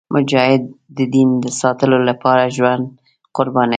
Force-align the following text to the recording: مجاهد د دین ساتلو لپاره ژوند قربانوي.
مجاهد 0.15 0.61
د 0.97 0.99
دین 1.15 1.29
ساتلو 1.61 1.97
لپاره 2.09 2.43
ژوند 2.57 2.83
قربانوي. 3.37 3.69